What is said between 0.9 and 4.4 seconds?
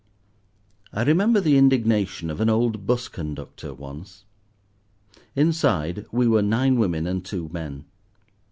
I remember the indignation of an old Bus conductor, once.